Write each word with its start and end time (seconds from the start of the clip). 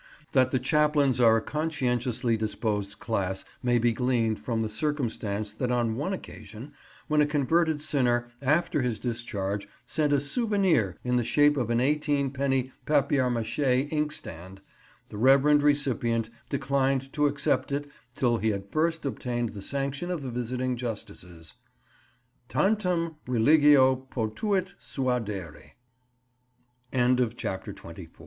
That 0.31 0.49
the 0.49 0.57
chaplains 0.57 1.19
are 1.21 1.37
a 1.37 1.43
conscientiously 1.43 2.35
disposed 2.35 2.97
class 2.97 3.45
may 3.61 3.77
be 3.77 3.91
gleaned 3.91 4.39
from 4.39 4.63
the 4.63 4.67
circumstance 4.67 5.51
that 5.53 5.69
on 5.69 5.95
one 5.95 6.11
occasion, 6.11 6.73
when 7.07 7.21
a 7.21 7.27
converted 7.27 7.83
sinner 7.83 8.31
after 8.41 8.81
his 8.81 8.97
discharge 8.97 9.67
sent 9.85 10.11
a 10.11 10.19
souvenir 10.19 10.97
in 11.03 11.17
the 11.17 11.23
shape 11.23 11.55
of 11.55 11.69
an 11.69 11.79
eighteen 11.79 12.31
penny 12.31 12.71
papier 12.87 13.29
mâché 13.29 13.87
inkstand, 13.93 14.59
the 15.09 15.19
reverend 15.19 15.61
recipient 15.61 16.31
declined 16.49 17.13
to 17.13 17.27
accept 17.27 17.71
it 17.71 17.85
till 18.15 18.39
he 18.39 18.49
had 18.49 18.71
first 18.71 19.05
obtained 19.05 19.49
the 19.49 19.61
sanction 19.61 20.09
of 20.09 20.23
the 20.23 20.31
visiting 20.31 20.75
Justices. 20.75 21.53
"Tantum 22.49 23.17
religio 23.27 23.97
potuit 24.11 24.73
suadere." 24.79 25.73
CHAPTER 26.91 27.71
XXV 27.71 27.95
THE 27.95 28.05
HOSPI 28.05 28.09